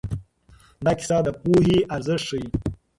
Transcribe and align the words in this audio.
دا 0.85 0.91
کیسه 0.99 1.17
د 1.25 1.27
پوهې 1.41 1.77
ارزښت 1.95 2.25
ښيي. 2.29 2.45